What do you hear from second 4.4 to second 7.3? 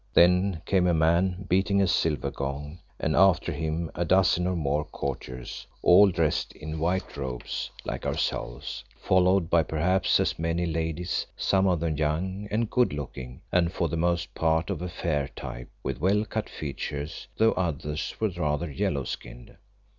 or more courtiers, all dressed in white